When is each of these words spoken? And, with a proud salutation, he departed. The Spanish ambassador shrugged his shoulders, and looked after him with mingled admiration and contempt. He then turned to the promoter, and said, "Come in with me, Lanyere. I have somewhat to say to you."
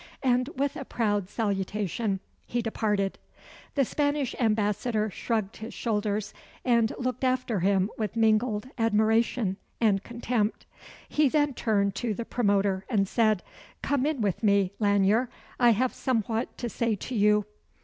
And, 0.23 0.49
with 0.55 0.75
a 0.75 0.83
proud 0.83 1.29
salutation, 1.29 2.21
he 2.47 2.63
departed. 2.63 3.19
The 3.75 3.85
Spanish 3.85 4.33
ambassador 4.39 5.11
shrugged 5.11 5.57
his 5.57 5.75
shoulders, 5.75 6.33
and 6.65 6.91
looked 6.97 7.23
after 7.23 7.59
him 7.59 7.91
with 7.99 8.15
mingled 8.15 8.67
admiration 8.79 9.57
and 9.79 10.01
contempt. 10.03 10.65
He 11.07 11.29
then 11.29 11.53
turned 11.53 11.93
to 11.97 12.15
the 12.15 12.25
promoter, 12.25 12.83
and 12.89 13.07
said, 13.07 13.43
"Come 13.83 14.07
in 14.07 14.21
with 14.21 14.41
me, 14.41 14.71
Lanyere. 14.79 15.29
I 15.59 15.69
have 15.69 15.93
somewhat 15.93 16.57
to 16.57 16.67
say 16.67 16.95
to 16.95 17.13
you." 17.13 17.45